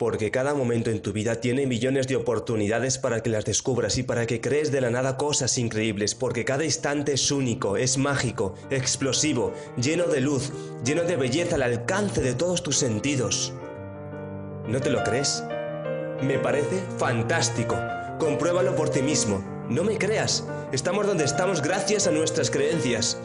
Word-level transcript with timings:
Porque 0.00 0.30
cada 0.30 0.54
momento 0.54 0.88
en 0.88 1.02
tu 1.02 1.12
vida 1.12 1.42
tiene 1.42 1.66
millones 1.66 2.08
de 2.08 2.16
oportunidades 2.16 2.96
para 2.96 3.22
que 3.22 3.28
las 3.28 3.44
descubras 3.44 3.98
y 3.98 4.02
para 4.02 4.24
que 4.24 4.40
crees 4.40 4.72
de 4.72 4.80
la 4.80 4.88
nada 4.88 5.18
cosas 5.18 5.58
increíbles, 5.58 6.14
porque 6.14 6.46
cada 6.46 6.64
instante 6.64 7.12
es 7.12 7.30
único, 7.30 7.76
es 7.76 7.98
mágico, 7.98 8.54
explosivo, 8.70 9.52
lleno 9.76 10.06
de 10.06 10.22
luz, 10.22 10.52
lleno 10.86 11.02
de 11.02 11.16
belleza 11.16 11.56
al 11.56 11.64
alcance 11.64 12.22
de 12.22 12.32
todos 12.32 12.62
tus 12.62 12.78
sentidos. 12.78 13.52
¿No 14.66 14.80
te 14.80 14.88
lo 14.88 15.04
crees? 15.04 15.44
Me 16.22 16.38
parece 16.38 16.82
fantástico. 16.96 17.76
Compruébalo 18.18 18.74
por 18.76 18.88
ti 18.88 19.02
mismo. 19.02 19.44
No 19.68 19.84
me 19.84 19.98
creas. 19.98 20.46
Estamos 20.72 21.06
donde 21.06 21.24
estamos 21.24 21.60
gracias 21.60 22.06
a 22.06 22.10
nuestras 22.10 22.50
creencias. 22.50 23.18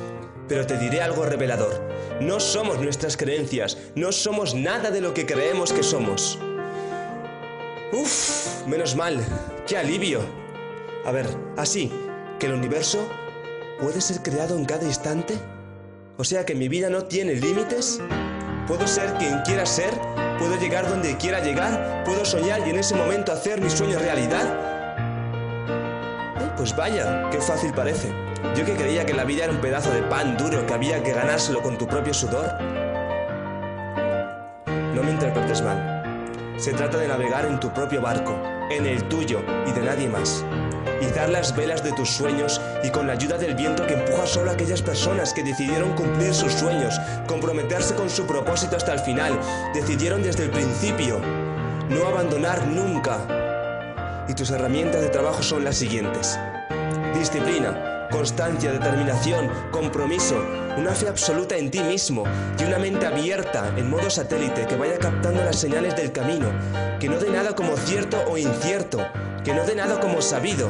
Pero 0.49 0.67
te 0.67 0.77
diré 0.77 1.01
algo 1.01 1.25
revelador. 1.25 1.81
No 2.19 2.41
somos 2.41 2.81
nuestras 2.81 3.15
creencias, 3.15 3.77
no 3.95 4.11
somos 4.11 4.55
nada 4.55 4.91
de 4.91 4.99
lo 4.99 5.13
que 5.13 5.25
creemos 5.25 5.71
que 5.71 5.81
somos. 5.81 6.37
Uf, 7.95 8.67
menos 8.67 8.93
mal, 8.97 9.23
qué 9.65 9.77
alivio. 9.77 10.19
A 11.05 11.11
ver, 11.11 11.27
así, 11.55 11.89
que 12.39 12.47
el 12.47 12.53
universo 12.53 13.07
puede 13.79 14.01
ser 14.01 14.21
creado 14.21 14.57
en 14.57 14.65
cada 14.65 14.83
instante. 14.83 15.35
O 16.17 16.25
sea 16.25 16.45
que 16.45 16.55
mi 16.55 16.67
vida 16.67 16.89
no 16.89 17.05
tiene 17.05 17.35
límites. 17.35 18.01
Puedo 18.67 18.85
ser 18.85 19.13
quien 19.13 19.39
quiera 19.43 19.65
ser, 19.65 19.91
puedo 20.37 20.59
llegar 20.59 20.89
donde 20.89 21.15
quiera 21.15 21.39
llegar, 21.39 22.03
puedo 22.03 22.25
soñar 22.25 22.67
y 22.67 22.71
en 22.71 22.79
ese 22.79 22.95
momento 22.95 23.31
hacer 23.31 23.61
mi 23.61 23.69
sueño 23.69 23.97
realidad. 23.97 24.43
Eh, 26.41 26.51
pues 26.57 26.75
vaya, 26.75 27.29
qué 27.29 27.39
fácil 27.39 27.71
parece. 27.71 28.11
Yo 28.57 28.65
que 28.65 28.75
creía 28.75 29.05
que 29.05 29.13
la 29.13 29.23
vida 29.23 29.45
era 29.45 29.53
un 29.53 29.61
pedazo 29.61 29.91
de 29.91 30.01
pan 30.03 30.35
duro 30.35 30.65
que 30.65 30.73
había 30.73 31.01
que 31.01 31.13
ganárselo 31.13 31.61
con 31.61 31.77
tu 31.77 31.87
propio 31.87 32.13
sudor. 32.13 32.61
No 34.93 35.01
me 35.01 35.11
interpretes 35.11 35.61
mal. 35.61 35.94
Se 36.57 36.73
trata 36.73 36.97
de 36.97 37.07
navegar 37.07 37.45
en 37.45 37.59
tu 37.59 37.73
propio 37.73 38.01
barco, 38.01 38.35
en 38.69 38.85
el 38.85 39.03
tuyo 39.09 39.41
y 39.67 39.71
de 39.71 39.81
nadie 39.81 40.07
más. 40.07 40.43
Izar 41.01 41.29
las 41.29 41.55
velas 41.55 41.83
de 41.83 41.91
tus 41.91 42.09
sueños 42.09 42.61
y 42.83 42.89
con 42.89 43.07
la 43.07 43.13
ayuda 43.13 43.37
del 43.37 43.55
viento 43.55 43.85
que 43.85 43.93
empuja 43.93 44.25
solo 44.25 44.51
a 44.51 44.53
aquellas 44.53 44.81
personas 44.81 45.33
que 45.33 45.43
decidieron 45.43 45.93
cumplir 45.95 46.33
sus 46.33 46.53
sueños, 46.53 46.99
comprometerse 47.27 47.95
con 47.95 48.09
su 48.09 48.25
propósito 48.25 48.77
hasta 48.77 48.93
el 48.93 48.99
final, 48.99 49.37
decidieron 49.73 50.23
desde 50.23 50.45
el 50.45 50.51
principio 50.51 51.19
no 51.89 52.07
abandonar 52.07 52.65
nunca. 52.67 53.19
Y 54.27 54.33
tus 54.33 54.49
herramientas 54.49 55.01
de 55.01 55.09
trabajo 55.09 55.43
son 55.43 55.63
las 55.63 55.77
siguientes. 55.77 56.39
Disciplina, 57.13 57.94
constancia, 58.11 58.71
determinación, 58.71 59.49
compromiso, 59.71 60.35
una 60.77 60.91
fe 60.91 61.07
absoluta 61.07 61.55
en 61.55 61.71
ti 61.71 61.79
mismo 61.79 62.23
y 62.59 62.63
una 62.63 62.79
mente 62.79 63.05
abierta 63.05 63.73
en 63.77 63.89
modo 63.89 64.09
satélite 64.09 64.65
que 64.67 64.75
vaya 64.75 64.97
captando 64.99 65.43
las 65.43 65.59
señales 65.59 65.95
del 65.95 66.11
camino, 66.11 66.47
que 66.99 67.09
no 67.09 67.17
dé 67.17 67.29
nada 67.29 67.55
como 67.55 67.75
cierto 67.77 68.17
o 68.27 68.37
incierto, 68.37 68.99
que 69.43 69.53
no 69.53 69.63
dé 69.65 69.75
nada 69.75 69.99
como 69.99 70.21
sabido. 70.21 70.69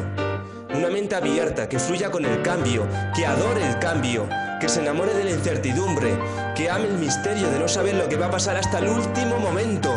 Una 0.74 0.90
mente 0.90 1.16
abierta 1.16 1.70
que 1.70 1.80
fluya 1.80 2.12
con 2.12 2.26
el 2.26 2.42
cambio, 2.42 2.88
que 3.16 3.26
adore 3.26 3.66
el 3.66 3.80
cambio, 3.80 4.28
que 4.60 4.68
se 4.68 4.82
enamore 4.82 5.14
de 5.14 5.24
la 5.24 5.32
incertidumbre, 5.32 6.18
que 6.56 6.70
ame 6.70 6.88
el 6.88 6.98
misterio 6.98 7.50
de 7.50 7.60
no 7.60 7.68
saber 7.68 7.96
lo 7.96 8.10
que 8.10 8.18
va 8.18 8.28
a 8.28 8.32
pasar 8.32 8.58
hasta 8.58 8.80
el 8.80 8.88
último 8.88 9.40
momento, 9.40 9.94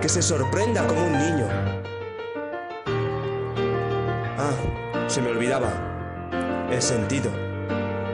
que 0.00 0.08
se 0.08 0.22
sorprenda 0.22 0.86
como 0.86 1.04
un 1.04 1.12
niño. 1.12 1.46
Ah, 4.38 4.54
se 5.08 5.20
me 5.20 5.30
olvidaba. 5.30 5.89
El 6.70 6.80
sentido. 6.80 7.32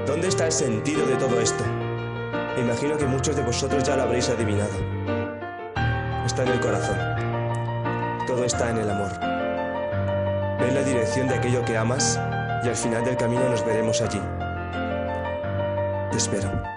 ¿Dónde 0.07 0.29
está 0.29 0.47
el 0.47 0.53
sentido 0.53 1.07
de 1.07 1.17
todo 1.17 1.39
esto? 1.41 1.63
Imagino 2.59 2.97
que 2.97 3.05
muchos 3.05 3.37
de 3.37 3.43
vosotros 3.43 3.85
ya 3.85 3.97
lo 3.97 4.05
habréis 4.05 4.31
adivinado. 4.31 4.73
Está 6.25 6.43
en 6.43 6.49
el 6.49 6.61
corazón. 6.61 6.97
Todo 8.27 8.45
está 8.45 8.71
en 8.71 8.79
el 8.79 8.89
amor. 8.89 9.11
Ve 10.59 10.73
la 10.73 10.83
dirección 10.83 11.29
de 11.29 11.35
aquello 11.35 11.63
que 11.67 11.77
amas 11.77 12.19
y 12.65 12.69
al 12.69 12.77
final 12.77 13.05
del 13.05 13.19
camino 13.19 13.47
nos 13.47 13.65
veremos 13.65 14.01
allí. 14.01 14.21
Te 16.11 16.17
espero. 16.17 16.76